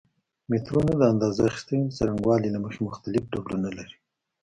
[0.49, 3.97] مترونه د اندازه اخیستنې د څرنګوالي له مخې مختلف ډولونه لري.